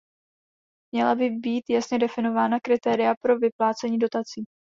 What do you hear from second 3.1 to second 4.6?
pro vyplácení dotací.